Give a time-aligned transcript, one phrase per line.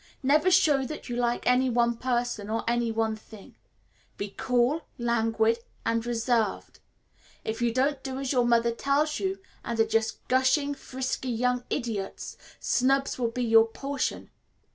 [0.23, 3.53] Never show that you like any one person, or any one thing.
[4.17, 6.79] Be cool, languid, and reserved.
[7.45, 11.65] If you don't do as your mother tells you and are just gushing, frisky, young
[11.69, 14.31] idiots, snubs will be your portion.